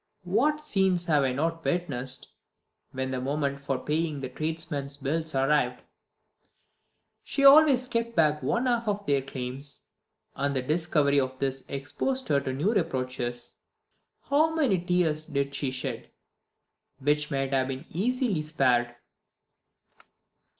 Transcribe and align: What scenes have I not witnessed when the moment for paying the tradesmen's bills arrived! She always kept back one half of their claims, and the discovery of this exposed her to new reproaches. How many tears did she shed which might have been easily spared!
What 0.25 0.65
scenes 0.65 1.05
have 1.05 1.21
I 1.23 1.31
not 1.31 1.63
witnessed 1.63 2.29
when 2.91 3.11
the 3.11 3.21
moment 3.21 3.59
for 3.59 3.77
paying 3.77 4.19
the 4.19 4.29
tradesmen's 4.29 4.97
bills 4.97 5.35
arrived! 5.35 5.83
She 7.23 7.45
always 7.45 7.87
kept 7.87 8.15
back 8.15 8.41
one 8.41 8.65
half 8.65 8.87
of 8.87 9.05
their 9.05 9.21
claims, 9.21 9.89
and 10.35 10.55
the 10.55 10.63
discovery 10.63 11.19
of 11.19 11.37
this 11.37 11.63
exposed 11.67 12.29
her 12.29 12.39
to 12.39 12.51
new 12.51 12.73
reproaches. 12.73 13.59
How 14.23 14.55
many 14.55 14.79
tears 14.83 15.25
did 15.25 15.53
she 15.53 15.69
shed 15.69 16.09
which 16.97 17.29
might 17.29 17.53
have 17.53 17.67
been 17.67 17.85
easily 17.91 18.41
spared! 18.41 18.95